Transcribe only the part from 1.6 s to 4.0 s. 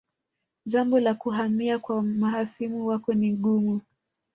kwa mahasimu wako ni gumu